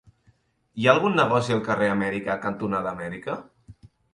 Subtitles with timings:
[0.83, 3.37] Hi ha algun negoci al carrer Amèrica cantonada Amèrica?